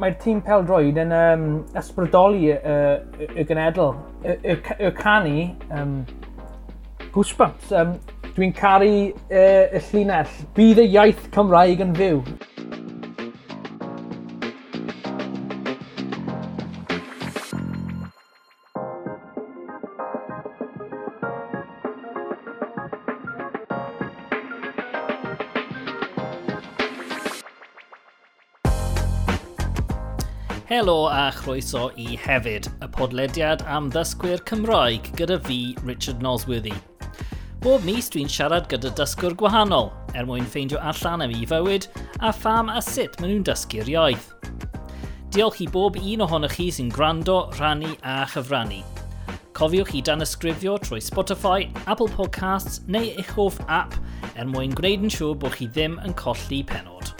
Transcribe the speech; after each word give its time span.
mae'r 0.00 0.16
tîm 0.22 0.40
peldroed 0.44 0.98
yn 1.00 1.12
um, 1.14 1.44
ysbrydoli 1.78 2.50
y, 2.50 2.56
y, 2.56 3.28
y 3.40 3.46
genedl. 3.46 3.94
Y, 4.24 4.34
y, 4.54 4.56
y 4.88 4.90
canu, 4.98 5.44
um, 5.70 5.94
goosebumps, 7.14 7.70
um, 7.78 7.94
dwi'n 8.34 8.54
caru 8.58 8.90
uh, 9.14 9.68
y 9.70 9.84
llinell. 9.90 10.34
Bydd 10.56 10.82
y 10.82 10.88
iaith 10.96 11.28
Cymraeg 11.34 11.84
yn 11.84 11.94
fyw. 11.98 12.20
Helo 30.74 31.06
a 31.06 31.30
chroeso 31.30 31.92
i 31.94 32.16
hefyd, 32.18 32.64
y 32.82 32.86
podlediad 32.96 33.60
am 33.70 33.92
ddysgwyr 33.94 34.40
Cymraeg 34.48 35.06
gyda 35.14 35.36
fi, 35.46 35.76
Richard 35.86 36.18
Nosworthy. 36.24 36.72
Bob 37.62 37.84
mis 37.86 38.08
dwi'n 38.10 38.26
siarad 38.26 38.66
gyda 38.72 38.90
dysgwr 38.98 39.36
gwahanol, 39.38 39.92
er 40.18 40.26
mwyn 40.26 40.48
ffeindio 40.50 40.80
allan 40.82 41.22
am 41.22 41.36
ei 41.36 41.46
fywyd 41.46 41.86
a 42.18 42.32
pham 42.34 42.72
a 42.74 42.82
sut 42.82 43.14
maen 43.20 43.36
nhw'n 43.36 43.46
dysgu'r 43.46 43.92
iaith. 43.92 44.26
Diolch 45.36 45.62
i 45.62 45.70
bob 45.70 45.94
un 46.00 46.26
ohonoch 46.26 46.58
chi 46.58 46.66
sy'n 46.74 46.90
gwrando, 46.90 47.44
rhannu 47.54 47.94
a 48.02 48.24
chyfrannu. 48.34 48.82
Cofiwch 49.54 49.94
i 49.94 50.02
dan 50.02 50.26
ysgrifio 50.26 50.74
trwy 50.82 50.98
Spotify, 50.98 51.68
Apple 51.86 52.10
Podcasts 52.18 52.82
neu 52.90 53.14
eich 53.14 53.30
hoff 53.38 53.62
app 53.68 53.94
er 54.34 54.50
mwyn 54.50 54.74
gwneud 54.74 55.06
yn 55.06 55.18
siŵr 55.20 55.38
bod 55.38 55.54
chi 55.54 55.70
ddim 55.70 56.00
yn 56.02 56.18
colli 56.18 56.64
penod. 56.66 57.13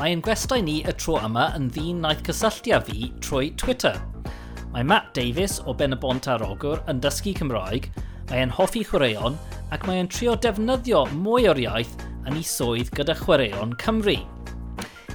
Mae 0.00 0.14
ein 0.14 0.22
gwestai 0.24 0.62
ni 0.64 0.78
y 0.88 0.92
tro 0.96 1.18
yma 1.20 1.50
yn 1.58 1.66
ddyn 1.74 1.98
naeth 2.00 2.22
cysylltia 2.24 2.78
fi 2.86 3.10
trwy 3.20 3.50
Twitter. 3.60 3.98
Mae 4.72 4.80
Matt 4.80 5.10
Davis 5.12 5.58
o 5.68 5.74
Ben 5.76 5.92
y 5.92 5.98
Bont 6.00 6.24
ar 6.32 6.40
Ogwr 6.40 6.80
yn 6.88 7.02
dysgu 7.04 7.34
Cymraeg, 7.36 7.90
mae 8.30 8.40
e'n 8.40 8.54
hoffi 8.56 8.80
chwaraeon 8.88 9.36
ac 9.76 9.84
mae 9.84 10.00
e'n 10.00 10.08
trio 10.08 10.38
defnyddio 10.40 11.02
mwy 11.18 11.50
o'r 11.52 11.60
iaith 11.60 11.92
yn 12.30 12.38
ei 12.38 12.46
swydd 12.48 12.88
gyda 12.96 13.18
chwaraeon 13.18 13.76
Cymru. 13.82 14.16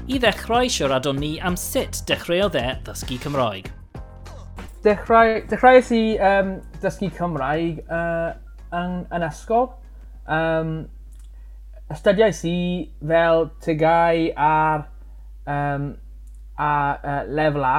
I 0.05 0.22
ddechrau 0.22 0.69
siaradwn 0.69 1.17
ni 1.17 1.31
am 1.42 1.58
sut 1.58 2.03
dechreuodd 2.05 2.59
e 2.61 2.67
ddysgu 2.86 3.17
Cymraeg. 3.25 3.73
Dechrau, 4.86 5.39
dechreuais 5.49 5.89
i 5.97 6.03
um, 6.30 6.59
dysgu 6.86 7.09
Cymraeg 7.17 7.81
uh, 7.89 8.36
yn, 8.70 9.02
yn 9.09 9.25
ysgol. 9.31 9.72
Um, 10.30 10.83
ystydiais 11.94 12.41
i 12.50 12.58
fel 13.05 13.50
tygau 13.61 14.31
ar, 14.36 14.88
um, 15.45 15.92
ar 16.58 17.03
uh, 17.03 17.22
lefel 17.30 17.67
A. 17.67 17.75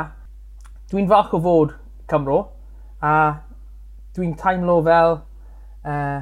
Dwi'n 0.91 1.09
falch 1.11 1.35
o 1.35 1.41
fod 1.43 1.75
Cymro 2.11 2.39
a 3.03 3.17
dwi'n 4.17 4.37
taimlo 4.39 4.79
fel, 4.87 5.19
uh, 5.85 6.21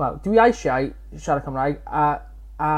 wel, 0.00 0.18
dwi 0.24 0.40
eisiau 0.46 0.88
siarad 1.16 1.44
Cymraeg 1.44 1.78
a, 1.86 2.06
a 2.58 2.72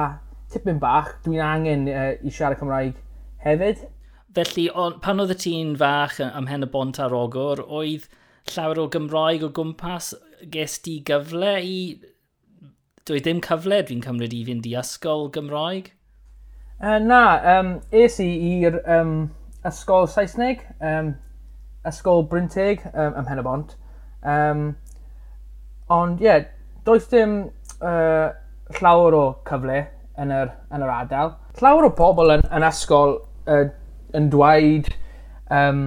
tipyn 0.53 0.81
bach 0.83 1.15
dwi'n 1.25 1.45
angen 1.47 1.87
uh, 1.93 2.13
i 2.19 2.33
siarad 2.35 2.61
Cymraeg 2.61 2.99
hefyd. 3.47 3.87
Felly, 4.35 4.67
on, 4.75 4.99
pan 5.05 5.23
oedd 5.23 5.35
y 5.35 5.39
ti'n 5.39 5.77
fach 5.79 6.19
ym 6.25 6.49
hen 6.51 6.67
y 6.67 6.71
bont 6.73 6.99
ar 7.05 7.15
ogwr, 7.15 7.63
oedd 7.69 8.09
llawer 8.51 8.83
o 8.83 8.89
Gymraeg 8.91 9.47
o 9.47 9.53
gwmpas, 9.55 10.13
ges 10.51 10.81
ti 10.83 10.99
gyfle 11.07 11.55
i 11.63 11.77
dwi 13.09 13.19
e 13.19 13.23
ddim 13.25 13.41
cyfle 13.43 13.81
dwi'n 13.87 14.03
cymryd 14.05 14.35
i 14.37 14.45
fynd 14.47 14.67
i 14.71 14.77
ysgol 14.79 15.25
Gymraeg? 15.35 15.89
Uh, 16.79 16.99
na, 17.03 17.23
um, 17.53 17.73
es 17.91 18.21
i 18.23 18.29
i'r 18.61 18.79
um, 18.97 19.17
ysgol 19.67 20.07
Saesneg, 20.11 20.63
um, 20.79 21.13
ysgol 21.89 22.23
Brinteg 22.31 22.85
um, 22.93 23.17
ym 23.19 23.27
Henebont. 23.27 23.75
Um, 24.23 24.63
ond 25.91 26.23
ie, 26.23 26.29
yeah, 26.29 26.47
does 26.87 27.11
dim 27.11 27.37
uh, 27.81 28.31
llawer 28.79 29.19
o 29.19 29.25
cyfle 29.51 29.83
yn 30.23 30.35
yr, 30.39 30.55
yn 30.71 30.87
yr 30.87 30.95
adael. 31.01 31.35
Llawer 31.59 31.91
o 31.91 31.93
bobl 31.99 32.37
yn, 32.37 32.47
yn 32.55 32.71
ysgol 32.71 33.19
uh, 33.51 33.65
yn 34.15 34.31
dweud 34.31 34.95
um, 35.51 35.85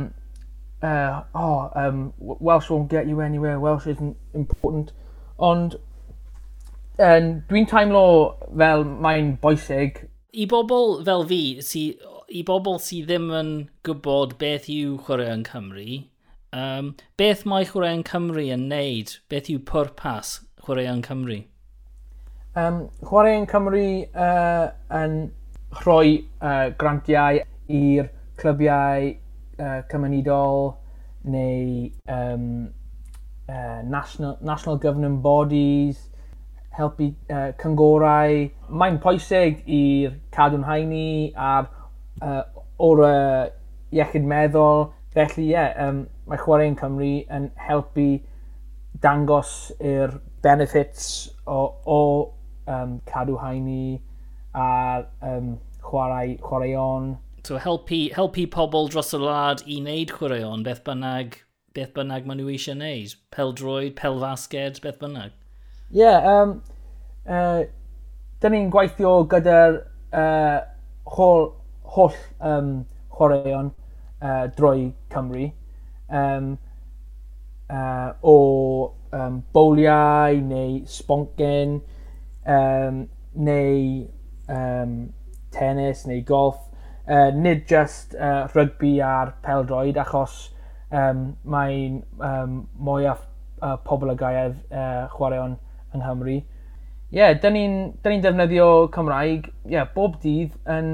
uh, 0.84 1.24
oh, 1.32 1.72
um, 1.80 2.12
Welsh 2.20 2.70
won't 2.70 2.92
get 2.92 3.08
you 3.08 3.22
anywhere, 3.22 3.60
Welsh 3.60 3.88
isn't 3.88 4.18
important. 4.34 4.92
Ond 5.40 5.80
um, 7.00 7.30
dwi'n 7.50 7.68
taimlo 7.70 8.06
fel 8.58 8.86
mae'n 9.04 9.36
boesig. 9.42 10.04
I 10.36 10.48
bobl 10.52 11.02
fel 11.08 11.26
fi, 11.30 11.42
si, 11.64 11.86
i 12.28 12.44
bobl 12.48 12.80
sydd 12.84 13.10
ddim 13.10 13.32
yn 13.36 13.52
gwybod 13.88 14.36
beth 14.42 14.70
yw 14.72 14.98
chwarae 15.06 15.32
yn 15.34 15.46
Cymru, 15.48 16.00
um, 16.56 16.94
beth 17.20 17.46
mae 17.50 17.68
chwarae 17.70 17.96
yn 18.00 18.06
Cymru 18.08 18.48
yn 18.56 18.68
neud? 18.72 19.18
Beth 19.32 19.52
yw 19.52 19.64
pwrpas 19.68 20.40
chwarae 20.64 20.88
yn 20.92 21.04
Cymru? 21.06 21.42
Um, 22.56 22.86
chwarae 23.04 23.36
yn 23.42 23.50
Cymru 23.52 23.86
uh, 24.12 24.72
yn 25.02 25.20
rhoi 25.82 26.18
uh, 26.40 26.72
grantiau 26.80 27.42
i'r 27.76 28.10
clybiau 28.40 29.12
uh, 29.60 29.80
cymunedol 29.92 30.76
neu 31.26 31.90
um, 32.12 32.68
uh, 33.50 33.82
national, 33.84 34.38
national 34.42 34.78
Governing 34.78 35.22
Bodies, 35.22 36.10
helpu 36.78 37.12
uh, 37.32 37.50
cyngorau. 37.62 38.46
Mae'n 38.70 39.00
pwysig 39.04 39.64
i'r 39.66 40.16
cadw'n 40.36 40.66
haini 40.68 41.32
a'r 41.36 41.70
uh, 42.22 42.44
o'r 42.84 43.04
uh, 43.08 43.44
iechyd 43.96 44.28
meddwl. 44.28 44.90
Felly 45.16 45.50
ie, 45.50 45.52
yeah, 45.54 45.76
um, 45.80 46.06
mae 46.28 46.40
Chwaraeon 46.42 46.76
Cymru 46.80 47.12
yn 47.32 47.52
helpu 47.68 48.08
dangos 49.04 49.54
i'r 49.80 50.18
benefits 50.44 51.30
o, 51.48 51.62
o 51.86 52.00
um, 52.68 53.00
cadw 53.08 53.38
haini 53.40 54.02
a'r 54.56 55.08
um, 55.22 55.56
chwarae, 55.86 56.36
chwaraeon. 56.42 57.16
So 57.46 57.60
helpu, 57.62 58.10
helpu 58.16 58.48
pobl 58.52 58.90
dros 58.90 59.14
y 59.14 59.22
wlad 59.22 59.64
i 59.66 59.80
wneud 59.80 60.14
chwaraeon, 60.18 60.64
beth 60.66 60.84
bynnag, 60.88 61.40
beth 61.78 61.94
bynnag 61.98 62.28
maen 62.28 62.42
nhw 62.42 62.52
eisiau 62.56 62.78
wneud. 62.78 63.16
Pel 63.36 63.54
droed, 63.60 63.96
pel 64.00 64.20
fasged, 64.24 64.82
beth 64.84 65.00
bynnag 65.04 65.36
yeah, 65.96 66.42
um, 66.42 66.62
uh, 67.26 67.64
da 68.44 68.50
ni'n 68.52 68.68
gweithio 68.68 69.14
gyda'r 69.32 69.78
uh, 70.12 70.58
holl, 71.16 71.46
holl 71.96 72.18
um, 72.44 72.72
chwaraeon 73.16 73.70
uh, 74.20 74.44
drwy 74.58 74.90
Cymru. 75.14 75.46
Um, 76.12 76.58
uh, 77.70 78.12
o 78.28 78.36
um, 79.16 79.40
bowliau 79.56 80.42
neu 80.44 80.82
sboncen 80.92 81.80
um, 82.44 83.02
neu 83.48 83.80
um, 84.52 84.98
tennis 85.56 86.04
neu 86.12 86.22
golf. 86.28 86.60
Uh, 87.08 87.32
nid 87.32 87.70
just 87.72 88.18
uh, 88.20 88.50
rygbi 88.52 88.98
a'r 89.00 89.38
peldroed 89.46 89.96
achos 90.04 90.50
um, 90.92 91.30
mae'n 91.48 92.02
um, 92.20 92.66
mwy 92.76 93.08
o 93.08 93.16
uh, 93.16 93.78
pobl 93.88 94.12
y 94.12 94.18
gaef 94.20 94.60
uh, 94.74 95.06
chwaraeon 95.16 95.56
yng 95.96 96.04
Nghymru. 96.04 96.38
Ie, 96.42 97.18
yeah, 97.18 97.34
dyn 97.40 97.56
ni'n 97.56 97.76
ni 98.04 98.20
defnyddio 98.24 98.68
Cymraeg 98.94 99.50
yeah, 99.72 99.88
bob 99.96 100.20
dydd 100.24 100.56
yn, 100.70 100.92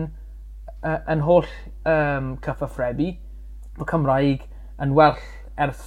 uh, 0.84 1.00
yn 1.09 1.25
holl 1.25 1.47
um, 1.89 2.35
cyffyffrebu. 2.45 3.16
Mae 3.79 3.90
Cymraeg 3.90 4.45
yn 4.81 4.95
well 4.97 5.17
ers 5.61 5.84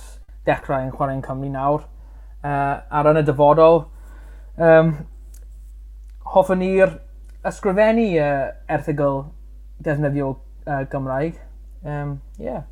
dechrau 0.48 0.84
yn 0.84 0.92
chwarae'n 0.94 1.24
Cymru 1.24 1.52
nawr. 1.54 1.86
Uh, 2.44 2.82
ar 2.92 3.08
yn 3.08 3.22
y 3.22 3.24
dyfodol, 3.24 3.86
um, 4.60 4.90
hoffwn 6.34 6.60
ni'r 6.60 6.98
ysgrifennu 7.48 8.10
uh, 8.20 8.50
erthigol 8.68 9.22
defnyddio 9.84 10.34
uh, 10.66 10.82
Gymraeg. 10.92 11.38
Um, 11.84 12.18
yeah. 12.38 12.64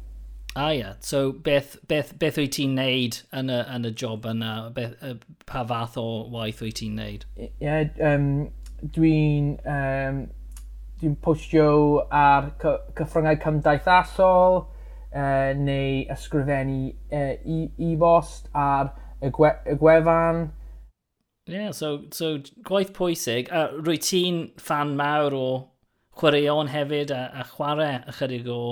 A 0.54 0.60
ah, 0.60 0.70
ie, 0.70 0.78
yeah. 0.80 0.94
so 1.00 1.32
beth, 1.32 1.78
beth, 1.88 2.18
beth 2.18 2.36
wyt 2.36 2.52
ti'n 2.52 2.74
neud 2.76 3.16
yn 3.32 3.48
y, 3.48 3.60
yn 3.72 3.88
y 3.88 3.92
job 3.96 4.26
yna? 4.28 4.50
Beth, 4.76 4.98
pa 5.48 5.62
fath 5.64 5.96
o 5.96 6.04
waith 6.34 6.60
wyt 6.60 6.76
ti'n 6.82 6.98
neud? 7.00 7.24
Ie, 7.40 7.48
yeah, 7.62 7.88
um, 8.04 8.26
dwi'n 8.82 9.54
um, 9.64 10.20
dwi 11.00 11.14
postio 11.24 12.04
ar 12.12 12.52
cyffryngau 12.60 13.40
cymdeithasol 13.46 14.60
uh, 14.60 15.56
neu 15.56 16.04
ysgrifennu 16.12 16.92
uh, 17.16 17.34
e-bost 17.88 18.52
ar 18.52 18.92
y, 19.24 19.32
gwe 19.32 19.56
y 19.64 19.80
gwefan. 19.80 20.46
Ie, 21.48 21.56
yeah, 21.62 21.72
so, 21.72 21.94
so 22.12 22.34
gwaith 22.68 22.92
pwysig. 23.00 23.48
A 23.48 23.70
rwy 23.80 23.96
ti'n 24.04 24.50
fan 24.60 24.98
mawr 25.00 25.32
o 25.32 25.46
chwaraeon 26.20 26.76
hefyd 26.76 27.16
a, 27.16 27.30
a 27.40 27.52
chwarae 27.56 28.02
ychydig 28.12 28.52
o 28.52 28.64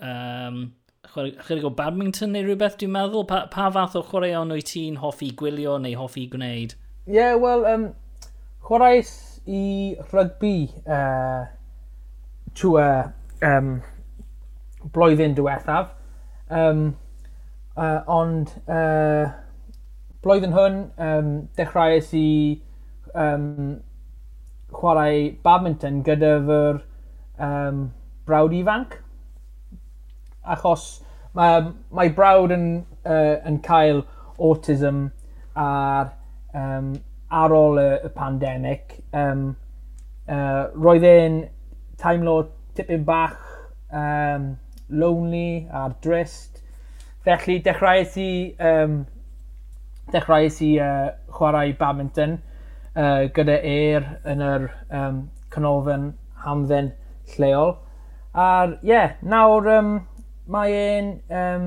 um, 0.00 0.70
chydig 1.12 1.66
o 1.68 1.70
badminton 1.76 2.32
neu 2.32 2.46
rhywbeth, 2.46 2.78
dwi'n 2.80 2.94
meddwl? 2.94 3.26
Pa, 3.28 3.44
pa 3.52 3.68
fath 3.74 3.96
o 3.98 4.02
chwaraeon 4.06 4.54
wyt 4.54 4.70
ti'n 4.72 5.00
hoffi 5.02 5.32
gwylio 5.38 5.76
neu 5.82 5.98
hoffi 6.00 6.26
gwneud? 6.32 6.76
Ie, 7.06 7.16
yeah, 7.18 7.36
wel, 7.40 7.66
um, 7.68 7.88
chwaraes 8.64 9.12
i 9.46 9.62
rygbi 10.12 10.56
e, 10.86 10.96
uh, 10.96 11.44
trwy 12.56 12.82
e, 12.82 12.88
um, 13.48 13.72
blwyddyn 14.94 15.36
diwethaf. 15.36 15.92
Um, 16.52 16.84
uh, 17.76 18.00
ond 18.06 18.52
uh, 18.66 19.32
blwyddyn 20.24 20.56
hwn 20.56 20.82
um, 21.02 21.32
dechreuais 21.58 22.12
i 22.16 22.26
um, 23.18 23.80
chwarae 24.72 25.32
badminton 25.44 26.02
gyda 26.06 26.36
fy'r 26.48 26.82
um, 27.42 27.88
brawd 28.28 28.54
ifanc 28.56 29.01
achos 30.44 31.02
mae, 31.36 31.62
mae 31.94 32.12
brawd 32.16 32.54
yn, 32.54 32.66
uh, 33.04 33.38
yn 33.48 33.58
cael 33.64 34.02
autism 34.38 35.06
ar, 35.58 36.12
um, 36.54 36.92
ar 37.30 37.54
ôl 37.56 37.80
y, 37.80 37.88
y 38.08 38.12
pandemig. 38.16 38.98
Um, 39.16 39.52
uh, 40.28 40.68
roedd 40.76 41.06
e'n 41.08 41.42
taimlo 42.00 42.36
tipyn 42.76 43.04
bach 43.08 43.38
um, 43.92 44.52
lonely 44.90 45.66
a'r 45.72 45.96
drist. 46.04 46.62
Felly 47.24 47.60
dechreuais 47.62 48.16
i, 48.18 48.30
um, 48.58 49.02
dechreuais 50.12 50.58
i 50.64 50.72
uh, 50.82 51.12
chwarae 51.32 51.76
badminton 51.78 52.40
uh, 52.96 53.28
gyda 53.34 53.60
er 53.62 54.08
yn 54.28 54.42
yr 54.44 54.66
um, 54.90 55.22
canolfan 55.54 56.12
hamdden 56.44 56.92
lleol. 57.36 57.76
A 58.32 58.46
ie, 58.80 58.88
yeah, 58.88 59.14
nawr 59.22 59.68
um, 59.76 59.92
mae 60.50 60.76
e'n 60.76 61.10
um, 61.30 61.66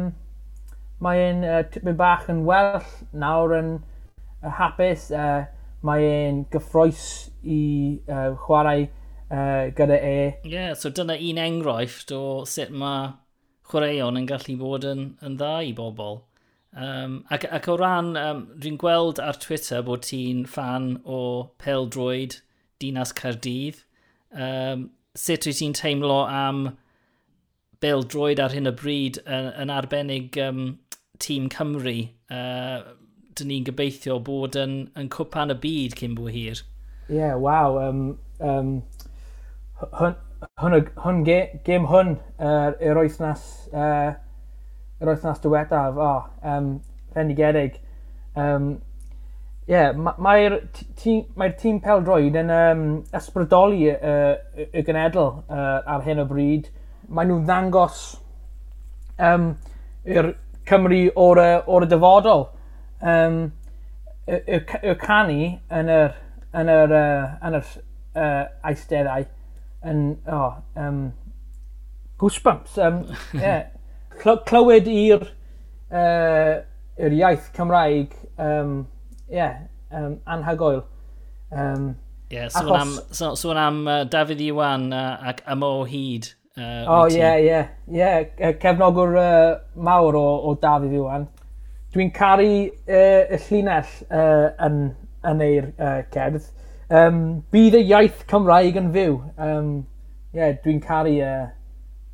mae 1.04 1.26
e'n 1.30 1.44
uh, 1.48 1.64
tipyn 1.72 1.98
bach 2.00 2.30
yn 2.32 2.46
well 2.48 2.84
nawr 3.14 3.56
yn 3.58 3.74
uh, 3.80 4.52
hapus. 4.60 5.10
Uh, 5.12 5.46
mae 5.86 6.06
e'n 6.10 6.46
gyffroes 6.54 7.02
i 7.44 7.60
uh, 8.10 8.32
chwarae 8.46 8.88
uh, 8.88 9.72
gyda 9.78 10.00
e. 10.00 10.16
Ie, 10.46 10.54
yeah, 10.56 10.74
so 10.74 10.90
dyna 10.90 11.18
un 11.18 11.42
enghraifft 11.42 12.14
o 12.16 12.22
sut 12.50 12.74
mae 12.74 13.12
chwaraeon 13.70 14.18
yn 14.22 14.30
gallu 14.30 14.58
bod 14.62 14.88
yn, 14.90 15.12
yn 15.26 15.38
dda 15.40 15.60
i 15.66 15.74
bobl. 15.78 16.24
Um, 16.76 17.22
ac, 17.32 17.46
ac 17.56 17.70
o 17.72 17.78
ran, 17.80 18.16
um, 18.20 18.42
dwi'n 18.60 18.80
gweld 18.82 19.22
ar 19.24 19.38
Twitter 19.40 19.84
bod 19.86 20.04
ti'n 20.10 20.44
fan 20.50 20.96
o 21.06 21.20
Pel 21.62 21.88
Droid, 21.88 22.42
Dinas 22.82 23.14
Cardydd. 23.16 23.80
Um, 24.36 24.90
sut 25.16 25.48
wyt 25.48 25.62
ti'n 25.62 25.78
teimlo 25.78 26.26
am 26.28 26.66
bel 27.84 28.04
Droid 28.04 28.40
ar 28.40 28.54
hyn 28.56 28.70
o 28.70 28.74
bryd 28.76 29.20
yn, 29.26 29.50
yn 29.64 29.74
arbennig 29.74 30.38
um, 30.42 30.68
tîm 31.24 31.50
Cymru. 31.54 31.98
Uh, 32.32 32.96
dyn 33.36 33.52
ni'n 33.52 33.66
gobeithio 33.68 34.20
bod 34.24 34.56
yn, 34.60 34.76
yn 34.96 35.10
cwpan 35.12 35.52
y 35.52 35.58
byd 35.60 35.96
cyn 36.00 36.16
bwy 36.16 36.32
hir. 36.36 36.62
Ie, 37.10 37.18
yeah, 37.18 37.36
waw. 37.36 37.78
Um, 37.82 38.04
um, 38.40 38.70
hwn, 39.82 40.16
hwn, 40.62 40.78
hwn, 41.04 41.24
gêm 41.66 41.88
hwn 41.92 42.16
uh, 42.40 42.72
yr 42.80 43.02
oethnas, 43.02 43.44
uh, 43.76 44.14
yr 45.04 45.12
oethnas 45.12 45.44
diwethaf, 45.44 46.00
o, 46.00 46.10
oh, 46.14 46.30
um, 46.48 46.76
fendigedig. 47.16 47.82
Um, 48.36 48.76
Ie, 49.66 49.74
yeah, 49.74 49.96
mae'r 50.22 50.60
tîm, 51.02 51.24
mae 51.34 51.56
tîm 51.58 51.80
Peldroed 51.82 52.36
yn 52.38 52.52
um, 52.54 52.82
ysbrydoli 53.18 53.88
y, 53.90 53.96
y, 53.98 54.68
y 54.78 54.84
genedl 54.86 55.24
uh, 55.26 55.80
ar 55.90 56.04
hyn 56.06 56.22
o 56.22 56.26
bryd 56.30 56.68
mae 57.10 57.28
nhw'n 57.30 57.46
ddangos 57.46 58.02
um, 59.20 59.54
i'r 60.06 60.34
Cymru 60.66 61.02
o'r, 61.22 61.42
or 61.70 61.86
y 61.86 61.90
dyfodol. 61.90 62.48
Um, 63.06 63.52
y, 64.26 64.40
y, 64.40 64.60
y, 64.82 64.94
canu 64.98 65.52
yn 65.70 65.92
yr, 65.94 66.16
yn 66.58 66.72
yr, 66.74 66.94
uh, 66.98 67.36
yn 67.46 67.58
yr 67.60 67.68
uh, 68.18 68.48
aisteddau 68.66 69.28
yn, 69.86 70.00
oh, 70.32 70.56
um, 70.82 71.04
goosebumps. 72.22 72.80
Um, 72.82 73.04
yeah. 73.38 73.68
Clywed 74.48 74.88
i'r 74.90 75.28
uh, 75.92 76.64
iaith 76.98 77.52
Cymraeg, 77.54 78.16
um, 78.40 78.88
yeah, 79.30 79.68
um, 79.92 80.18
anhygoel. 80.26 80.82
Um, 81.52 81.96
yeah, 82.32 82.48
sôn 82.50 82.72
so 82.72 82.76
am, 82.76 82.96
so, 83.12 83.36
so 83.36 83.54
am 83.54 83.88
uh, 83.88 84.04
Dafydd 84.10 84.42
Iwan 84.48 84.90
uh, 84.94 85.20
ac 85.22 85.44
Amo 85.46 85.84
Hyd 85.86 86.32
Uh, 86.56 86.86
oh, 86.88 87.08
ie, 87.12 87.20
ie. 87.20 87.64
Ie, 87.92 88.54
cefnogwr 88.62 89.18
uh, 89.20 89.58
mawr 89.76 90.16
o, 90.16 90.28
o 90.48 90.54
Dafydd 90.62 90.94
Iwan. 90.96 91.26
Dwi'n 91.92 92.14
caru 92.16 92.48
uh, 92.48 93.34
y 93.36 93.40
llinell 93.50 93.92
uh, 94.08 94.54
yn, 94.64 94.78
yn 95.28 95.44
ei'r 95.44 95.68
uh, 95.76 96.00
cerdd. 96.16 96.48
Um, 96.88 97.20
bydd 97.52 97.76
y 97.82 97.84
iaith 97.90 98.24
Cymraeg 98.32 98.80
yn 98.80 98.90
fyw. 98.96 99.20
Um, 99.36 99.70
yeah, 100.38 100.56
dwi'n 100.64 100.80
caru 100.86 101.18
uh, 101.20 101.46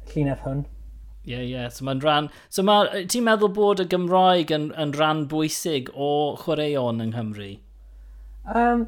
llinell 0.09 0.41
hwn. 0.41 0.65
Ie, 1.21 1.35
yeah, 1.35 1.45
ie. 1.45 1.53
Yeah. 1.53 1.69
So 1.69 1.85
mae'n 1.85 2.01
rhan... 2.01 2.33
So 2.49 2.65
ma, 2.65 2.81
ti'n 2.97 3.29
meddwl 3.29 3.53
bod 3.53 3.85
y 3.85 3.89
Gymraeg 3.93 4.57
yn, 4.57 4.71
yn 4.73 4.97
rhan 4.97 5.27
bwysig 5.29 5.93
o 5.93 6.33
chwaraeon 6.41 7.05
yng 7.05 7.13
Nghymru? 7.13 7.51
Um, 8.49 8.87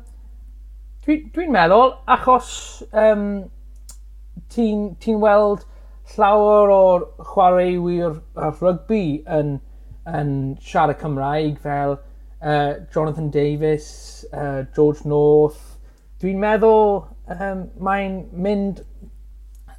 dwi'n 1.05 1.27
dwi 1.35 1.51
meddwl, 1.53 1.99
achos 2.09 2.55
um, 2.89 3.43
ti'n 4.53 4.93
ti 5.01 5.15
weld 5.19 5.65
llawer 6.15 6.71
o'r 6.73 7.05
chwaraewyr 7.31 8.17
rygbi 8.61 9.23
yn, 9.39 9.55
yn 10.07 10.33
siarad 10.61 10.99
Cymraeg 11.01 11.59
fel 11.63 11.97
uh, 11.97 12.73
Jonathan 12.93 13.29
Davis, 13.29 14.25
uh, 14.33 14.63
George 14.75 15.05
North. 15.05 15.79
Dwi'n 16.21 16.39
meddwl 16.39 17.03
um, 17.31 17.65
mae'n 17.83 18.19
mynd 18.31 18.83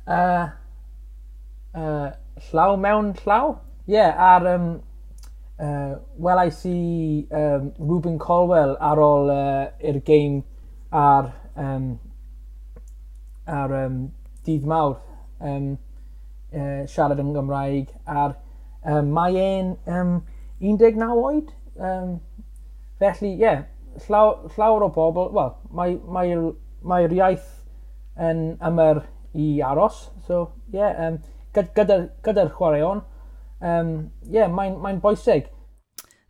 uh, 0.09 0.49
uh, 1.75 2.09
llaw 2.51 2.75
mewn 2.81 3.15
llaw. 3.23 3.55
Ie, 3.85 3.99
yeah, 3.99 4.17
ar 4.17 4.49
um, 4.55 4.69
uh, 5.61 5.95
welais 6.17 6.65
i 6.65 7.27
um, 7.31 7.71
Ruben 7.79 8.19
Colwell 8.19 8.77
ar 8.81 9.01
ôl 9.05 9.33
uh, 9.33 9.69
i'r 9.85 10.01
game 10.05 10.43
ar, 10.89 11.35
um, 11.61 11.91
ar 13.47 13.75
um, 13.85 13.99
dydd 14.47 14.67
mawr 14.69 14.97
um, 15.41 15.75
uh, 16.55 16.83
siarad 16.91 17.23
yn 17.23 17.33
Gymraeg 17.37 17.93
a'r 18.05 18.37
um, 18.85 19.13
mae 19.17 19.39
e'n 19.41 19.75
um, 19.91 20.19
19 20.65 21.05
oed 21.15 21.53
um, 21.77 22.19
felly 23.01 23.35
ie 23.35 23.43
yeah, 23.43 23.65
llaw, 24.09 24.37
llawer 24.57 24.87
o 24.87 24.91
bobl 24.95 25.33
wel 25.35 25.55
mae'r 25.71 25.99
mae, 26.07 26.37
mae, 26.37 26.53
mae 26.85 27.09
iaith 27.19 27.51
yn 28.21 28.45
ymyr 28.65 29.03
i 29.35 29.49
aros 29.67 30.09
so 30.29 30.47
ie 30.73 30.79
yeah, 30.79 31.09
um, 31.09 31.19
gyda'r 31.55 31.75
gyda, 31.79 31.99
gyda 32.27 32.47
chwaraeon 32.55 33.03
um, 33.61 33.93
yeah, 34.31 34.49
mae'n 34.51 34.79
mae 34.83 35.01
boeseg 35.03 35.51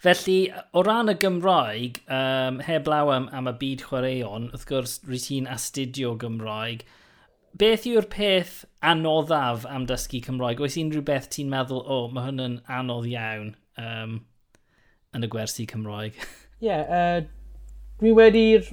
Felly, 0.04 0.50
o 0.76 0.82
ran 0.84 1.08
y 1.08 1.14
Gymraeg, 1.16 2.02
um, 2.12 2.58
heb 2.66 2.88
law 2.92 3.08
am, 3.14 3.30
am 3.32 3.46
y 3.48 3.54
byd 3.56 3.86
chwaraeon, 3.88 4.50
wrth 4.52 4.66
gwrs, 4.68 4.98
rwy 5.08 5.16
ti'n 5.22 5.46
astudio 5.48 6.10
Gymraeg, 6.20 6.82
beth 7.58 7.86
yw'r 7.86 8.08
peth 8.10 8.64
anoddaf 8.82 9.64
am 9.70 9.86
dysgu 9.86 10.20
Cymraeg? 10.24 10.60
Oes 10.64 10.78
unrhyw 10.80 11.04
beth 11.06 11.28
ti'n 11.34 11.52
meddwl, 11.52 11.82
o, 11.82 11.98
oh, 12.04 12.08
mae 12.10 12.26
hwn 12.26 12.42
yn 12.42 12.56
anodd 12.78 13.06
iawn 13.10 13.52
um, 13.78 14.18
yn 15.14 15.26
y 15.26 15.30
gwersi 15.30 15.66
Cymraeg? 15.70 16.18
Ie, 16.64 16.66
yeah, 16.66 16.82
uh, 16.88 17.78
dwi 18.00 18.14
wedi'r 18.18 18.66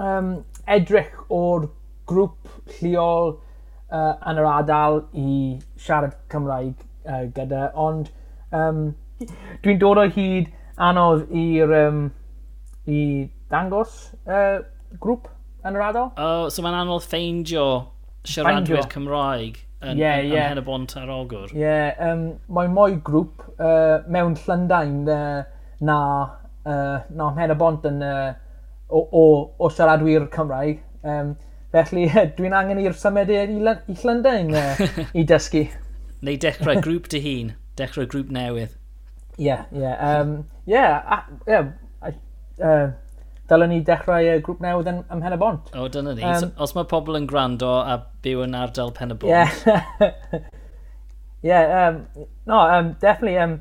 um, 0.00 0.34
edrych 0.70 1.14
o'r 1.32 1.68
grŵp 2.08 2.50
lleol 2.80 3.34
uh, 3.34 4.14
yn 4.30 4.40
yr 4.40 4.50
ardal 4.50 5.02
i 5.12 5.28
siarad 5.76 6.16
Cymraeg 6.32 6.74
uh, 7.04 7.24
gyda, 7.36 7.68
ond 7.76 8.08
um, 8.56 8.86
dwi'n 9.64 9.80
dod 9.82 10.00
o 10.00 10.08
hyd 10.16 10.48
anodd 10.80 11.28
i'r 11.28 11.76
um, 11.84 12.04
i 12.88 13.00
dangos 13.52 14.14
uh, 14.24 14.62
grŵp 15.00 15.28
yn 15.64 15.76
yr 15.76 15.90
ardal. 15.90 16.14
Oh, 16.16 16.48
so 16.48 16.64
mae'n 16.64 16.80
anodd 16.82 17.04
ffeindio 17.04 17.66
siaradwyr 18.28 18.86
Cymraeg 18.92 19.58
yn, 19.84 19.98
yeah, 19.98 20.20
yn, 20.20 20.30
yeah. 20.32 20.52
yn 20.54 20.60
y 20.60 20.64
bont 20.64 20.94
ar 20.98 21.10
ogwr. 21.12 21.52
Ie, 21.52 21.60
yeah, 21.60 21.90
um, 22.08 22.24
mae 22.56 22.70
mwy 22.72 22.98
grŵp 23.04 23.44
uh, 23.58 24.00
mewn 24.10 24.36
Llundain 24.44 25.02
uh, 25.10 25.42
na, 25.84 25.98
uh, 26.64 26.96
na 27.16 27.30
hen 27.38 27.54
y 27.54 27.58
bont 27.60 27.84
yn, 27.88 28.00
uh, 28.04 28.32
o, 28.88 29.02
o, 29.04 29.24
o 29.58 29.72
siaradwyr 29.72 30.28
Cymraeg. 30.34 30.80
Um, 31.04 31.34
felly 31.74 32.06
dwi'n 32.38 32.56
angen 32.56 32.80
i'r 32.82 32.96
symud 32.96 33.32
i, 33.34 33.42
i 33.44 33.98
Llundain 34.00 34.54
uh, 34.56 34.84
i 35.20 35.26
dysgu. 35.28 35.66
Neu 36.24 36.40
dechrau 36.40 36.80
grŵp 36.84 37.10
dy 37.12 37.20
hun, 37.24 37.54
dechrau 37.78 38.08
grŵp 38.08 38.32
newydd. 38.32 38.76
Ie, 39.36 39.48
yeah, 39.48 39.64
ie. 39.74 39.82
Yeah, 39.82 40.20
um, 40.20 40.36
yeah, 40.70 41.02
uh, 41.10 41.22
yeah, 41.50 42.12
uh, 42.62 42.92
dylen 43.50 43.72
ni 43.74 43.82
dechrau 43.84 44.24
uh, 44.24 44.38
grŵp 44.44 44.62
newydd 44.64 44.90
yn, 44.92 45.02
ym 45.12 45.22
Pen 45.24 45.36
y 45.36 45.40
Bont. 45.40 45.70
O, 45.76 45.88
dyna 45.92 46.14
ni. 46.16 46.24
Um, 46.24 46.40
so, 46.40 46.50
os 46.64 46.74
mae 46.76 46.88
pobl 46.90 47.18
yn 47.18 47.28
gwrando 47.30 47.70
a 47.82 47.98
byw 48.24 48.44
yn 48.46 48.56
ardal 48.58 48.92
Pen 48.96 49.12
y 49.12 49.18
Bont. 49.20 49.30
Yeah. 49.30 50.50
yeah, 51.42 51.88
um, 51.88 52.28
no, 52.46 52.60
um, 52.64 52.94
definitely. 53.00 53.38
Um, 53.38 53.58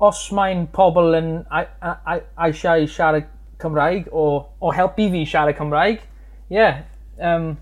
os 0.00 0.22
mae'n 0.32 0.64
pobl 0.72 1.14
yn 1.18 1.32
eisiau 1.52 2.86
siarad 2.88 3.28
Cymraeg 3.60 4.08
o, 4.16 4.24
o 4.64 4.72
helpu 4.72 5.10
fi 5.12 5.26
siarad 5.28 5.58
Cymraeg, 5.58 6.00
ie, 6.48 6.56
yeah, 6.56 6.80
um, 7.20 7.52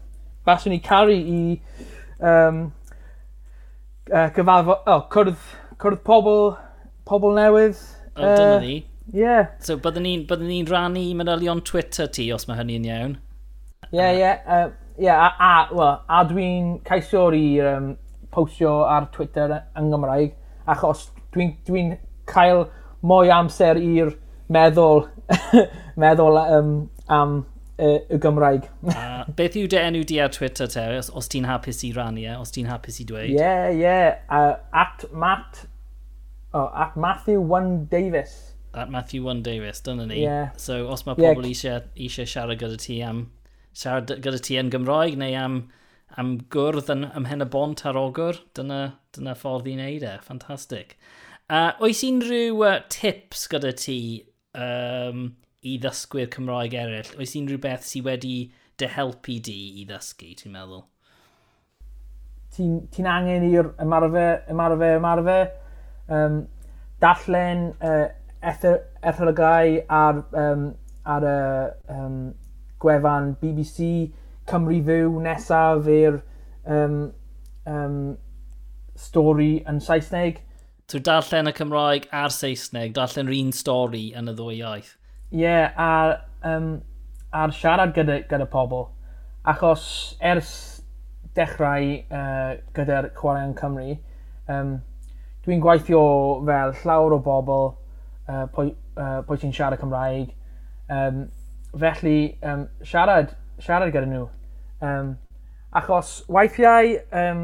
baswn 0.46 0.72
ni 0.72 0.78
caru 0.84 1.16
i 1.18 1.40
um, 2.22 2.60
uh, 4.12 4.28
gyfarfod, 4.36 4.86
oh, 4.86 5.02
cwrdd, 5.12 5.48
cwrdd 5.82 6.04
pobl, 6.06 6.54
pobl 7.08 7.34
newydd. 7.36 7.82
O, 8.14 8.22
dyna 8.22 8.54
uh, 8.54 8.62
ni. 8.62 8.78
Yeah. 9.12 9.54
So 9.64 9.78
byddwn 9.80 10.04
ni'n 10.04 10.26
bydde 10.28 10.48
ni 10.48 10.58
rannu 10.68 11.04
manylion 11.16 11.62
Twitter 11.64 12.08
ti 12.12 12.28
os 12.34 12.48
mae 12.48 12.58
hynny'n 12.60 12.88
iawn. 12.88 13.16
Ie, 13.92 14.08
ie. 14.20 14.34
Ie, 14.98 15.12
a, 15.14 15.68
well, 15.70 16.02
a 16.10 16.24
dwi'n 16.26 16.80
caisio 16.86 17.28
i 17.30 17.60
um, 17.62 17.92
postio 18.34 18.80
ar 18.82 19.06
Twitter 19.14 19.52
yng 19.78 19.92
Nghymraeg, 19.92 20.32
achos 20.66 21.04
dwi'n 21.34 21.52
dwi, 21.68 21.84
cael 22.26 22.64
mwy 23.06 23.30
amser 23.30 23.78
i'r 23.78 24.10
meddwl, 24.50 25.04
meddwl 26.02 26.40
um, 26.42 26.74
am 27.06 27.38
uh, 27.78 28.00
y 28.10 28.18
Gymraeg. 28.18 28.66
a, 28.90 29.22
beth 29.38 29.60
yw 29.60 29.70
dy 29.70 29.80
enw 29.84 30.02
di 30.10 30.18
ar 30.24 30.34
Twitter 30.34 30.66
te, 30.66 30.82
os, 30.98 31.12
os 31.14 31.30
ti'n 31.30 31.46
hapus 31.46 31.84
i 31.86 31.92
rannu 31.94 32.26
e, 32.26 32.34
os 32.34 32.50
ti'n 32.54 32.66
hapus 32.68 32.98
i 32.98 33.06
dweud? 33.08 33.30
Ie, 33.30 33.38
yeah, 33.38 33.70
ie. 33.70 33.80
Yeah. 33.86 34.18
Uh, 34.26 34.58
at 34.74 35.06
Matt, 35.14 35.64
oh, 36.52 36.72
at 36.74 36.98
Matthew 36.98 37.40
1 37.40 37.86
Davis 37.86 38.47
at 38.74 38.90
Matthew 38.90 39.24
1 39.24 39.42
Davis, 39.42 39.80
dyna 39.80 40.06
ni. 40.06 40.22
Yeah. 40.22 40.50
So 40.56 40.88
os 40.92 41.06
mae 41.06 41.16
pobl 41.18 41.44
yeah. 41.46 41.52
eisiau, 41.52 41.82
eisiau 41.96 42.28
siarad 42.28 42.60
gyda 42.60 42.78
ti 42.82 43.02
am 43.02 43.26
siarad 43.78 44.10
gyda 44.24 44.40
ti 44.42 44.58
yn 44.58 44.72
Gymraeg 44.72 45.16
neu 45.20 45.36
am, 45.38 45.58
am 46.18 46.34
gwrdd 46.52 46.90
yn 46.94 47.06
ymhen 47.08 47.44
y 47.44 47.48
bont 47.52 47.84
ar 47.88 47.98
ogwr, 48.00 48.40
dyna, 48.58 48.80
dyna 49.14 49.36
ffordd 49.38 49.68
i 49.70 49.76
wneud 49.76 50.06
e. 50.06 50.14
Ffantastig. 50.24 50.96
Uh, 51.48 51.72
oes 51.84 52.02
unrhyw 52.04 52.64
uh, 52.66 52.74
tips 52.92 53.46
gyda 53.52 53.72
ti 53.78 53.98
um, 54.58 55.30
i 55.64 55.78
ddysgwyr 55.80 56.30
Cymraeg 56.34 56.76
eraill? 56.76 57.14
Oes 57.20 57.36
unrhyw 57.38 57.62
beth 57.64 57.86
sydd 57.88 58.08
wedi 58.08 58.36
dy 58.78 58.90
helpu 58.94 59.38
di 59.46 59.58
i 59.80 59.86
ddysgu, 59.88 60.34
ti'n 60.38 60.54
meddwl? 60.54 60.84
Ti'n 62.56 62.76
ti 62.92 63.04
angen 63.06 63.46
i'r 63.48 63.72
ymarfer, 63.80 64.42
ymarfer, 64.50 64.98
ymarfer. 64.98 65.50
Um, 66.08 66.38
darllen 67.02 67.68
uh, 67.84 68.08
etholygau 68.42 69.78
ar, 69.88 70.22
um, 70.32 70.68
ar 71.04 71.26
y 71.26 71.38
um, 71.94 72.18
gwefan 72.80 73.34
BBC 73.40 74.10
Cymru 74.48 74.78
Fyw 74.86 75.18
nesaf 75.24 75.88
i'r 75.92 76.20
um, 76.64 77.00
um, 77.66 77.98
stori 78.98 79.58
yn 79.68 79.80
Saesneg. 79.84 80.42
Tw 80.88 81.02
darllen 81.04 81.50
y 81.50 81.54
Cymraeg 81.56 82.06
a'r 82.14 82.32
Saesneg, 82.32 82.94
darllen 82.96 83.32
un 83.34 83.50
stori 83.52 84.08
yn 84.16 84.30
y 84.30 84.36
ddwy 84.38 84.60
iaith. 84.62 84.94
Ie, 85.28 85.42
yeah, 85.42 85.74
a'r 85.76 86.14
um, 86.48 86.70
a'r 87.36 87.52
siarad 87.52 87.92
gyda, 87.96 88.22
gyda 88.30 88.46
pobl. 88.48 88.86
Achos 89.48 89.84
ers 90.24 90.52
dechrau 91.36 91.90
uh, 92.08 92.54
gyda'r 92.76 93.10
Chwaraeon 93.18 93.52
Cymru, 93.58 93.98
um, 94.52 94.78
dwi'n 95.44 95.60
gweithio 95.64 96.00
fel 96.48 96.74
llawer 96.80 97.18
o 97.18 97.20
bobl 97.24 97.68
uh, 98.28 98.44
pwy, 98.54 98.72
uh, 98.96 99.20
pwy 99.26 99.40
ti'n 99.42 99.54
siarad 99.56 99.80
Cymraeg. 99.82 100.34
Um, 100.88 101.24
felly, 101.78 102.38
um, 102.42 102.68
siarad, 102.84 103.34
siarad 103.62 103.92
gyda 103.94 104.08
nhw. 104.08 104.28
Um, 104.84 105.16
achos 105.76 106.22
weithiau 106.32 106.94
um, 107.12 107.42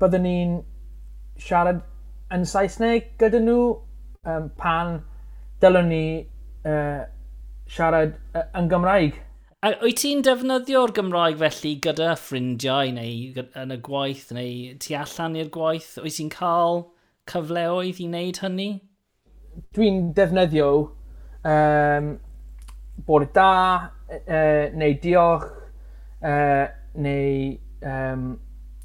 byddwn 0.00 0.26
ni'n 0.26 0.56
siarad 1.38 1.84
yn 2.34 2.44
Saesneg 2.48 3.12
gyda 3.20 3.40
nhw 3.42 3.60
um, 4.26 4.50
pan 4.58 4.98
dylwn 5.62 5.88
ni 5.92 6.04
uh, 6.66 7.06
siarad 7.70 8.18
uh, 8.34 8.44
yn 8.58 8.68
Gymraeg. 8.72 9.16
A 9.66 9.72
wyt 9.82 9.98
ti'n 10.02 10.20
defnyddio'r 10.22 10.92
Gymraeg 10.94 11.40
felly 11.40 11.72
gyda 11.82 12.12
ffrindiau 12.18 12.92
neu 12.94 13.46
yn 13.58 13.74
y 13.74 13.78
gwaith 13.88 14.28
neu 14.36 14.76
tu 14.82 14.94
allan 14.98 15.38
i'r 15.40 15.50
gwaith? 15.54 15.96
Wyt 16.04 16.18
ti'n 16.20 16.30
cael 16.34 16.84
cyfleoedd 17.30 17.98
i 17.98 18.06
wneud 18.06 18.38
hynny? 18.44 18.68
dwi'n 19.76 20.10
defnyddio 20.16 20.70
um, 21.44 22.10
bod 23.06 23.28
da, 23.34 23.52
uh, 24.10 24.64
neu 24.74 24.96
diolch, 25.02 25.48
uh, 26.22 26.66
neu, 26.98 27.56
um, 27.86 28.28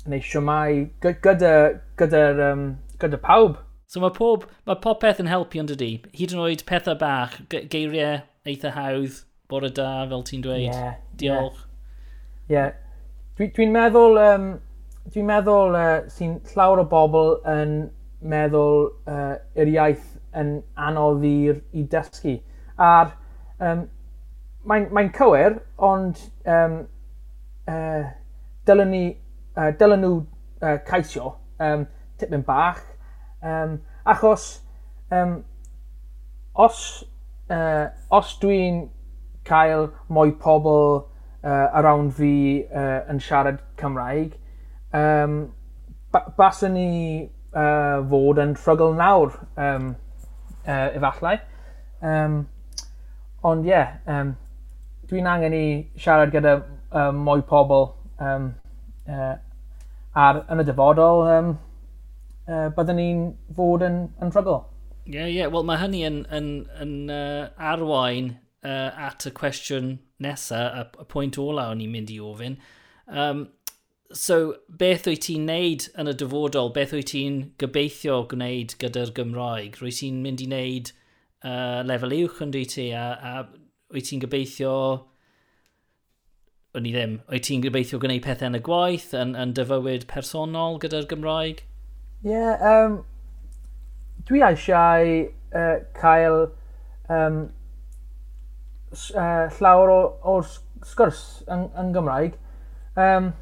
neu 0.09 0.23
siomau, 0.23 0.83
gyda, 1.03 1.53
gyda, 1.99 2.23
um, 2.51 2.65
gyda 3.01 3.21
pawb. 3.21 3.59
So 3.89 4.01
mae 4.01 4.13
pob, 4.15 4.47
mae 4.65 4.79
popeth 4.81 5.21
yn 5.21 5.29
helpu 5.29 5.61
ond 5.61 5.73
ydy, 5.75 5.91
Hyd 6.17 6.33
yn 6.33 6.41
oed 6.41 6.63
pethau 6.69 6.97
bach, 6.97 7.35
geiriau 7.51 8.23
eitha 8.49 8.73
hawdd, 8.73 9.19
bore 9.51 9.69
da, 9.69 10.07
fel 10.09 10.25
ti'n 10.25 10.45
dweud. 10.45 10.65
Yeah, 10.65 10.95
Diolch. 11.19 11.65
Ie. 12.47 12.55
Yeah. 12.55 12.71
Dwi'n 13.37 13.53
dwi 13.53 13.67
meddwl, 13.73 14.17
um, 14.21 14.47
dwi'n 15.13 15.29
meddwl 15.29 15.77
uh, 15.77 15.93
sy'n 16.13 16.39
llawer 16.53 16.83
o 16.83 16.87
bobl 16.89 17.35
yn 17.49 17.77
meddwl 18.29 18.87
uh, 19.09 19.35
yr 19.59 19.71
iaith 19.71 20.12
yn 20.39 20.55
anodd 20.79 21.23
i'r 21.27 21.59
i 21.77 21.85
dysgu. 21.89 22.37
A'r, 22.81 23.13
um, 23.59 23.85
mae'n 24.69 24.89
mae 24.95 25.09
cywir, 25.15 25.59
ond 25.77 26.19
um, 26.49 26.77
uh, 27.69 28.03
dylen, 28.67 28.93
ni, 28.93 29.05
uh, 29.57 29.71
dylen 29.79 30.03
nhw 30.03 30.13
uh, 30.19 30.77
caisio 30.87 31.35
um, 31.59 31.85
tipyn 32.19 32.45
bach, 32.47 32.83
um, 33.43 33.79
achos 34.05 34.47
um, 35.11 35.41
os, 36.53 36.79
uh, 37.49 37.89
os 38.13 38.35
dwi'n 38.41 38.85
cael 39.47 39.89
mwy 40.13 40.33
pobl 40.39 41.03
uh, 41.03 41.67
around 41.75 42.15
fi 42.17 42.63
uh, 42.69 43.03
yn 43.11 43.19
siarad 43.23 43.59
Cymraeg, 43.79 44.37
um, 44.95 45.41
baswn 46.37 46.77
ni 46.77 46.89
uh, 47.57 47.99
fod 48.09 48.41
yn 48.43 48.55
rhygl 48.59 48.95
nawr 48.97 49.35
um, 49.59 49.93
uh, 50.67 50.89
efallai. 50.97 51.37
Um, 52.03 52.43
ond 53.43 53.65
ie, 53.65 53.71
yeah, 53.71 53.97
um, 54.07 54.33
dwi'n 55.09 55.27
angen 55.29 55.55
i 55.55 55.65
siarad 55.99 56.33
gyda 56.33 56.57
um, 56.91 57.23
mwy 57.27 57.43
pobl 57.47 57.89
um, 58.23 58.51
uh, 59.07 59.33
ar, 60.15 60.43
yn 60.51 60.63
y 60.63 60.67
dyfodol 60.67 61.25
um, 61.27 61.55
uh, 62.47 62.69
byddwn 62.75 62.99
ni'n 62.99 63.25
fod 63.57 63.83
yn, 63.87 63.99
yn 64.21 64.31
drygol. 64.33 64.63
Ie, 65.03 65.17
yeah, 65.17 65.27
ie. 65.27 65.37
Yeah. 65.41 65.51
Wel, 65.53 65.67
mae 65.67 65.81
hynny 65.81 66.05
yn, 66.07 66.21
yn, 66.31 66.53
yn 66.83 66.95
uh, 67.11 67.49
arwain 67.71 68.33
uh, 68.63 68.91
at 69.09 69.27
y 69.27 69.33
cwestiwn 69.35 69.97
nesaf, 70.23 70.79
y, 70.79 71.03
y 71.03 71.09
pwynt 71.11 71.39
ola 71.41 71.69
o'n 71.71 71.83
i'n 71.83 71.91
mynd 71.91 72.13
i 72.13 72.21
ofyn. 72.23 72.57
Um, 73.11 73.47
So, 74.13 74.57
beth 74.69 75.07
wyt 75.09 75.23
ti'n 75.25 75.47
neud 75.49 75.87
yn 75.97 76.11
y 76.11 76.13
dyfodol? 76.21 76.69
Beth 76.75 76.91
wyt 76.93 77.09
ti'n 77.09 77.39
gobeithio 77.61 78.19
gwneud 78.29 78.75
gyda'r 78.81 79.09
Gymraeg? 79.17 79.79
Rwy 79.81 79.93
ti'n 79.97 80.19
mynd 80.21 80.43
i 80.43 80.47
wneud 80.51 80.91
uh, 81.41 81.81
lefel 81.89 82.13
uwch 82.19 82.43
yn 82.45 82.53
dwi 82.53 82.61
ti? 82.69 82.91
A, 82.93 83.07
a 83.17 83.33
wyt 83.93 84.11
ti'n 84.11 84.21
gobeithio... 84.21 84.75
O'n 86.77 86.89
i 86.89 86.93
ddim. 86.93 87.19
Wyt 87.33 87.47
ti'n 87.49 87.65
gobeithio 87.65 87.97
gwneud 88.01 88.21
pethau 88.25 88.51
yn 88.51 88.59
y 88.59 88.63
gwaith, 88.69 89.09
yn, 89.17 89.33
yn 89.39 89.57
dyfywyd 89.57 90.05
personol 90.09 90.77
gyda'r 90.83 91.09
Gymraeg? 91.09 91.65
Ie, 92.21 92.29
yeah, 92.35 92.61
um, 92.69 93.01
dwi 94.29 94.45
eisiau 94.45 95.13
uh, 95.57 95.77
cael 95.97 96.43
um, 97.09 97.47
uh, 98.93 99.45
llawer 99.57 99.93
o, 99.93 100.01
o 100.21 100.41
sgwrs 100.45 101.23
yn, 101.49 101.71
yn 101.81 101.95
Gymraeg. 101.97 102.37
Um, 102.93 103.33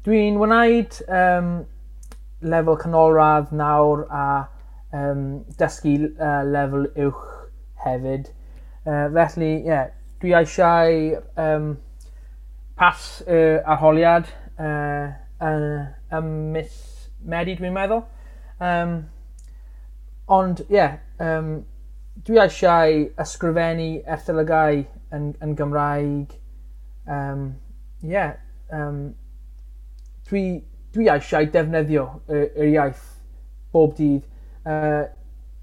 Dwi'n 0.00 0.38
wneud 0.40 0.94
um, 1.12 1.48
lefel 2.40 2.78
canolradd 2.80 3.50
nawr 3.52 4.06
a 4.08 4.46
um, 4.96 5.44
dysgu 5.60 5.92
uh, 6.14 6.40
lefel 6.48 6.86
uwch 7.04 7.26
hefyd. 7.84 8.30
Uh, 8.86 9.10
felly, 9.12 9.50
ie, 9.58 9.68
yeah, 9.68 9.90
dwi 10.24 10.32
eisiau 10.38 11.20
um, 11.44 11.68
pas 12.80 13.04
uh, 13.28 13.60
arholiad 13.74 14.32
uh, 14.56 15.12
yn 15.50 15.68
ymys 16.16 16.80
Medi, 17.20 17.60
dwi'n 17.60 17.76
meddwl. 17.76 18.06
Um, 18.56 18.98
ond, 20.32 20.64
ie, 20.70 20.78
yeah, 20.78 20.96
um, 21.20 21.58
dwi 22.24 22.40
eisiau 22.40 23.04
ysgrifennu 23.20 23.92
erthylogau 24.08 24.86
yn, 25.12 25.34
yn 25.44 25.56
Gymraeg. 25.60 26.38
Ie, 27.04 27.18
um, 27.20 27.50
yeah, 28.00 28.38
um, 28.72 29.10
dwi, 30.30 30.44
dwi 30.94 31.08
eisiau 31.12 31.48
defnyddio 31.54 32.06
yr, 32.30 32.46
yr 32.54 32.72
iaith 32.72 33.06
bob 33.74 33.94
dydd. 33.98 34.26
Uh, 34.64 35.06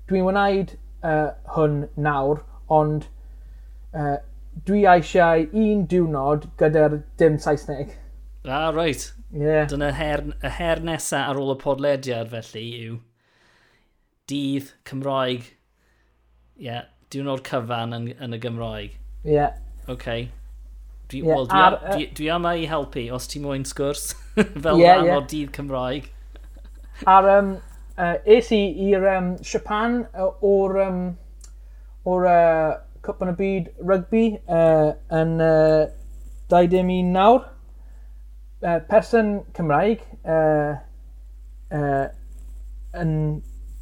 dwi'n 0.09 0.27
wneud 0.27 0.73
uh, 1.03 1.33
hwn 1.55 1.83
nawr, 1.99 2.43
ond 2.73 3.07
uh, 3.93 4.17
dwi 4.67 4.85
eisiau 4.89 5.47
un 5.51 5.85
diwrnod 5.89 6.49
gyda'r 6.59 7.01
dim 7.19 7.37
Saesneg. 7.41 7.95
Ah, 8.47 8.71
right. 8.71 9.11
Yeah. 9.31 9.67
Dyna 9.67 9.91
her, 9.91 10.23
y 10.39 10.49
her 10.59 10.79
nesaf 10.79 11.33
ar 11.33 11.39
ôl 11.41 11.51
y 11.51 11.59
podlediad 11.59 12.31
felly 12.31 12.65
yw 12.87 12.99
dydd 14.31 14.71
Cymraeg. 14.87 15.49
Ie, 16.57 16.69
yeah, 16.69 16.87
diwrnod 17.13 17.43
cyfan 17.47 17.95
yn, 17.95 18.09
yn 18.23 18.35
y 18.35 18.41
Gymraeg. 18.43 18.95
Ie. 19.25 19.35
Yeah. 19.35 19.59
Okay. 19.91 20.29
Dwi, 21.07 21.21
yeah, 21.23 21.35
well, 21.35 21.47
dwi, 21.47 21.59
ar, 21.63 21.77
a, 21.79 21.93
dwi, 21.95 22.07
dwi 22.17 22.27
yma 22.35 22.51
i 22.59 22.65
helpu 22.67 23.05
os 23.15 23.29
ti 23.31 23.39
moyn 23.39 23.63
sgwrs 23.67 24.09
fel 24.63 24.81
yeah, 24.81 24.97
rhan 24.97 25.05
yeah. 25.07 25.15
o'r 25.15 25.27
dydd 25.31 25.53
Cymraeg. 25.55 26.09
Ar, 27.07 27.29
um, 27.37 27.53
uh, 27.95 28.15
es 28.37 28.49
i 28.51 28.59
i'r 28.89 29.05
um, 29.13 29.29
Siapan 29.39 30.01
o'r 30.17 30.81
um, 30.83 30.99
o'r 32.11 32.27
uh, 32.27 32.73
Cwp 33.07 33.23
yn 33.23 33.31
y 33.31 33.35
Byd 33.37 33.69
Rygbi 33.87 34.23
uh, 34.51 34.89
yn 35.15 35.37
uh, 35.39 35.85
21 36.51 37.13
nawr. 37.13 37.45
Uh, 38.59 38.79
person 38.89 39.37
Cymraeg 39.55 40.01
uh, 40.25 40.75
uh, 41.71 42.07
yn 42.97 43.13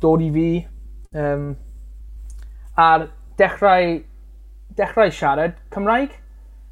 dod 0.03 0.21
i 0.21 0.29
fi 0.35 0.49
um, 1.15 1.47
ar 2.77 3.07
dechrau, 3.39 3.97
dechrau 4.77 5.13
siarad 5.15 5.57
Cymraeg 5.73 6.19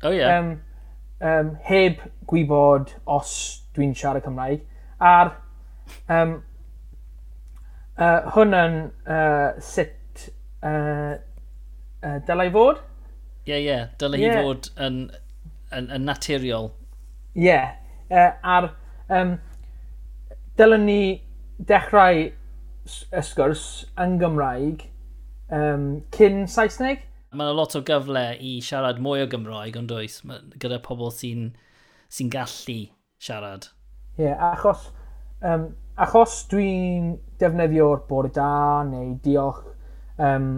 Oh, 0.03 0.11
ie. 0.11 0.19
Yeah. 0.19 0.39
Um, 0.39 0.61
um, 1.23 1.51
heb 1.63 2.01
gwybod 2.27 2.93
os 3.07 3.33
dwi'n 3.75 3.95
siarad 3.97 4.25
Cymraeg. 4.25 4.65
A'r 4.99 5.33
um, 6.11 6.33
uh, 7.97 8.31
hwn 8.35 8.57
yn 8.57 8.79
uh, 9.07 9.53
sut 9.63 10.27
uh, 10.63 11.15
uh, 12.03 12.17
dylai 12.27 12.49
fod. 12.53 12.83
Ie, 13.47 13.53
yeah, 13.53 13.59
ie. 13.59 13.67
Yeah. 13.69 13.87
Dylai 14.01 14.21
yeah. 14.21 14.37
hi 14.37 14.45
fod 14.47 14.69
yn, 14.87 14.99
yn, 15.71 15.89
yn 15.97 16.07
naturiol. 16.09 16.71
Ie. 17.35 17.47
Yeah. 17.47 17.75
Uh, 18.13 18.31
a'r 18.43 18.69
um, 19.09 19.37
dylen 20.59 20.85
ni 20.85 21.01
dechrau 21.57 22.27
y 22.27 23.23
sgwrs 23.23 23.63
yn 24.03 24.19
Gymraeg 24.21 24.83
um, 25.53 25.87
cyn 26.13 26.43
Saesneg. 26.51 27.07
Mae 27.33 27.47
yna 27.47 27.53
lot 27.57 27.73
o 27.73 27.81
gyfle 27.81 28.25
i 28.45 28.57
siarad 28.61 28.99
mwy 29.01 29.23
o 29.23 29.29
Gymraeg, 29.29 29.77
ond 29.79 29.91
oes, 29.95 30.19
gyda 30.61 30.77
pobl 30.85 31.09
sy'n 31.13 31.47
sy 32.13 32.27
gallu 32.29 32.75
siarad. 33.17 33.71
Ie, 34.19 34.27
yeah, 34.27 34.43
achos, 34.51 34.83
um, 35.41 35.71
achos 35.97 36.35
dwi'n 36.51 37.15
defnyddio'r 37.41 38.03
bore 38.09 38.29
da 38.35 38.83
neu 38.85 39.15
diolch, 39.25 39.63
um, 40.21 40.49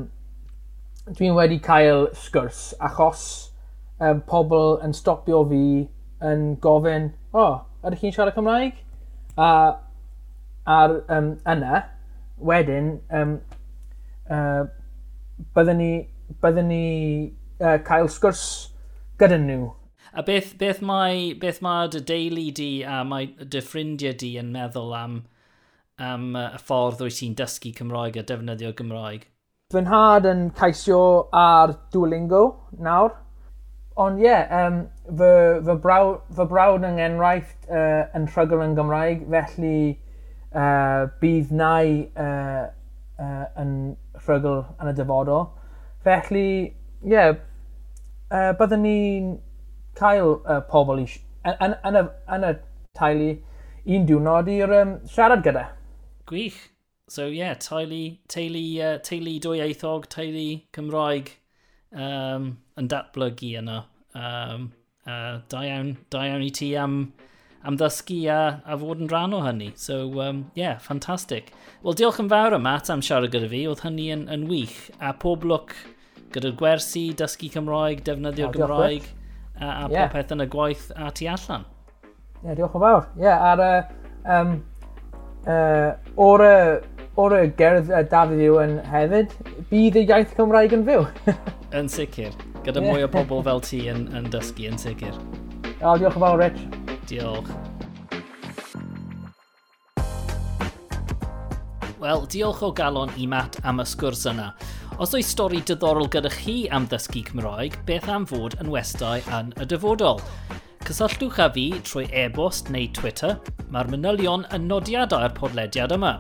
dwi'n 1.16 1.38
wedi 1.38 1.62
cael 1.64 2.10
sgwrs 2.26 2.74
achos 2.84 3.24
um, 4.04 4.20
pobl 4.28 4.82
yn 4.84 4.96
stopio 4.98 5.46
fi 5.48 5.64
yn 6.28 6.44
gofyn, 6.64 7.14
o, 7.32 7.46
oh, 7.46 7.56
ydych 7.88 8.04
chi'n 8.04 8.18
siarad 8.18 8.36
Cymraeg? 8.36 8.82
A 9.40 9.50
ar 10.76 10.98
um, 11.14 11.32
yna, 11.48 11.86
wedyn, 12.52 12.98
um, 13.16 13.38
uh, 14.28 14.68
byddwn 15.56 15.80
ni 15.80 15.90
byddwn 16.42 16.70
ni 16.72 16.86
uh, 17.62 17.78
cael 17.88 18.10
sgwrs 18.12 18.46
gyda 19.22 19.40
nhw. 19.42 19.72
A 20.16 20.24
beth, 20.24 20.54
beth 20.58 20.82
mae, 20.86 21.34
beth 21.40 21.62
mae 21.66 21.90
dy 21.92 22.00
deulu 22.08 22.46
di 22.56 22.70
a 22.88 23.02
mae 23.04 23.28
dy 23.36 23.62
ffrindiau 23.64 24.16
di 24.22 24.36
yn 24.40 24.54
meddwl 24.54 24.94
am, 24.96 25.18
am 26.00 26.30
y 26.40 26.46
ffordd 26.62 27.04
wyt 27.04 27.18
ti'n 27.20 27.36
dysgu 27.40 27.74
Cymraeg 27.76 28.20
a 28.22 28.24
defnyddio 28.24 28.72
Gymraeg? 28.80 29.26
Fy 29.74 29.84
nhad 29.84 30.28
yn 30.30 30.48
caisio 30.56 31.02
ar 31.36 31.76
Duolingo 31.92 32.46
nawr. 32.80 33.16
Ond 34.00 34.20
ie, 34.20 34.28
yeah, 34.28 34.48
um, 34.52 34.82
fy, 35.08 35.28
fy, 35.68 35.76
braw, 35.84 36.18
fy 36.36 36.48
brawd 36.52 36.84
yng 36.88 37.00
enghraifft 37.00 37.70
uh, 37.72 38.08
yn 38.16 38.28
rhygl 38.32 38.64
yn 38.64 38.76
Gymraeg, 38.76 39.28
felly 39.32 39.78
uh, 40.52 41.12
bydd 41.22 41.54
nai 41.56 42.08
uh, 42.20 42.66
uh, 43.20 43.46
yn 43.64 43.72
rhygl 44.26 44.66
yn 44.80 44.92
y 44.92 44.96
dyfodol. 44.98 45.48
Felly, 46.06 46.48
ie, 47.02 47.10
yeah, 47.10 47.34
uh, 48.30 48.52
byddwn 48.60 48.84
ni'n 48.86 49.30
cael 49.98 50.36
uh, 50.44 50.60
pobl 50.70 51.02
i, 51.02 51.08
yn, 51.48 51.56
yn, 51.66 51.76
yn, 51.90 51.98
y, 51.98 52.04
yn 52.36 52.46
y 52.46 52.52
taulu 52.98 53.32
un 53.96 54.06
diwrnod 54.10 54.52
i'r 54.54 54.74
um, 54.82 54.96
siarad 55.10 55.42
gyda. 55.46 55.66
Gwych. 56.30 56.60
So 57.10 57.26
ie, 57.30 57.40
yeah, 57.40 57.56
taulu, 57.62 58.04
teulu, 58.30 58.64
uh, 58.82 59.00
teulu 59.06 59.38
dwyieithog, 59.42 60.06
teulu 60.14 60.46
Cymraeg 60.78 61.32
um, 61.94 62.52
yn 62.78 62.90
datblygu 62.92 63.56
yno. 63.64 63.82
Um, 64.14 64.70
uh, 65.08 65.40
da, 65.50 65.64
iawn, 65.66 65.96
da 66.14 66.28
iawn 66.30 66.46
i 66.46 66.52
ti 66.54 66.72
am, 66.82 67.00
am 67.66 67.82
ddysgu 67.82 68.20
a, 68.30 68.40
a 68.62 68.78
fod 68.82 69.02
yn 69.02 69.10
rhan 69.10 69.34
o 69.38 69.42
hynny. 69.46 69.72
So 69.74 70.04
ie, 70.06 70.30
um, 70.30 70.46
yeah, 70.58 70.78
ffantastig. 70.86 71.50
Wel, 71.82 71.98
diolch 71.98 72.22
yn 72.22 72.30
fawr 72.30 72.58
am 72.58 72.70
at 72.70 72.94
am 72.94 73.02
siarad 73.06 73.34
gyda 73.34 73.50
fi, 73.50 73.66
oedd 73.74 73.86
hynny 73.86 74.12
yn, 74.14 74.30
yn 74.34 74.46
wych. 74.54 74.78
A 75.02 75.14
pob 75.18 75.46
lwc 75.50 75.74
gyda'r 76.34 76.56
gwersi, 76.60 77.10
dysgu 77.18 77.52
Cymraeg, 77.54 78.02
defnyddio 78.08 78.50
oh, 78.50 78.56
Gymraeg 78.56 79.06
a, 79.60 79.68
a 79.68 79.90
yeah. 79.92 80.08
popeth 80.08 80.34
yn 80.36 80.46
y 80.46 80.48
gwaith 80.52 80.88
a 80.96 81.12
tu 81.16 81.30
allan. 81.32 81.68
Ie, 82.06 82.48
yeah, 82.48 82.58
diolch 82.58 82.76
yn 82.78 82.86
fawr. 82.88 83.06
Ie, 83.16 83.28
yeah, 83.28 83.46
ar 83.52 83.64
y... 83.66 83.76
Um, 84.26 84.56
uh, 85.46 85.94
o'r 86.18 86.44
y, 86.46 86.56
or 87.22 87.38
y 87.38 87.46
gerdd 87.60 87.92
uh, 87.94 88.02
Dafydd 88.10 88.42
yw 88.48 88.58
yn 88.64 88.76
hefyd, 88.90 89.36
bydd 89.70 90.02
y 90.02 90.06
iaith 90.10 90.34
Cymraeg 90.38 90.76
yn 90.76 90.86
fyw. 90.88 91.06
yn 91.78 91.92
sicr. 91.92 92.34
Gyda 92.66 92.82
yeah. 92.82 92.90
mwy 92.90 93.06
o 93.06 93.12
bobl 93.14 93.46
fel 93.46 93.64
ti 93.66 93.86
yn, 93.92 94.08
yn 94.18 94.28
dysgu, 94.34 94.68
yn 94.72 94.82
sicr. 94.82 95.16
O, 95.82 95.94
oh, 95.94 95.96
diolch 96.02 96.18
yn 96.18 96.26
fawr, 96.26 96.42
Rich. 96.42 96.62
Diolch. 97.10 97.54
Wel, 102.02 102.26
diolch 102.30 102.62
o 102.66 102.72
galon 102.76 103.14
i 103.18 103.26
Matt 103.30 103.58
am 103.66 103.82
y 103.82 103.86
sgwrs 103.90 104.26
yna. 104.30 104.52
Os 104.96 105.12
oes 105.12 105.28
stori 105.28 105.58
diddorol 105.60 106.08
gyda 106.08 106.30
chi 106.32 106.54
am 106.72 106.86
ddysgu 106.88 107.26
Cymraeg, 107.28 107.74
beth 107.84 108.06
am 108.08 108.24
fod 108.30 108.54
yn 108.64 108.70
westau 108.72 109.20
yn 109.36 109.50
y 109.60 109.66
dyfodol? 109.68 110.22
Cysylltwch 110.88 111.42
â 111.44 111.50
fi 111.52 111.66
trwy 111.84 112.06
e-bost 112.16 112.72
neu 112.72 112.88
Twitter, 112.96 113.36
mae'r 113.76 113.92
manylion 113.92 114.48
yn 114.56 114.70
nodiad 114.72 115.12
ar 115.18 115.36
podlediad 115.36 115.92
yma. 115.98 116.14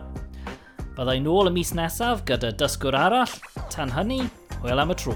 Byddai 0.97 1.21
nôl 1.23 1.47
y 1.47 1.55
mis 1.55 1.71
nesaf 1.77 2.25
gyda 2.27 2.51
dysgwr 2.59 2.99
arall, 2.99 3.39
tan 3.71 3.95
hynny, 3.95 4.25
hwyl 4.59 4.83
am 4.83 4.91
y 4.91 4.99
tro. 4.99 5.15